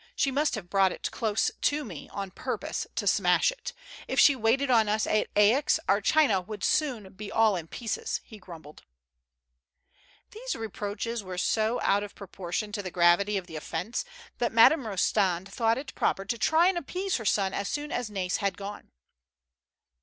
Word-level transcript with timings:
She 0.15 0.31
must 0.31 0.55
have 0.55 0.67
brought 0.67 0.91
it 0.91 1.11
close 1.11 1.51
to 1.61 1.85
me 1.85 2.09
on 2.09 2.31
purpose 2.31 2.87
to 2.95 3.05
smash 3.05 3.51
it. 3.51 3.71
If 4.07 4.19
she 4.19 4.35
waited 4.35 4.71
on 4.71 4.89
us 4.89 5.05
at 5.05 5.27
Aix 5.35 5.79
our 5.87 6.01
china 6.01 6.41
would 6.41 6.63
soon 6.63 7.13
be 7.13 7.31
all 7.31 7.55
in 7.55 7.67
pieces," 7.67 8.19
he 8.23 8.39
grumbled. 8.39 8.81
These 10.31 10.55
reproaches 10.55 11.23
were 11.23 11.37
so 11.37 11.79
out 11.83 12.01
of 12.01 12.15
proportion 12.15 12.71
to 12.71 12.81
the 12.81 12.89
gravity 12.89 13.37
of 13.37 13.45
the 13.45 13.55
offence, 13.55 14.03
that 14.39 14.51
Madame 14.51 14.85
Kostand 14.85 15.47
thought 15.47 15.77
FREDERIC 15.77 15.89
AND 15.91 15.95
NAYs. 15.95 15.95
125 15.95 15.95
proper 15.99 16.25
to 16.25 16.37
try 16.39 16.67
and 16.67 16.77
appease 16.79 17.17
her 17.17 17.23
son 17.23 17.53
as 17.53 17.69
soon 17.69 17.91
as 17.91 18.09
Nais 18.09 18.37
had 18.37 18.57
gone. 18.57 18.89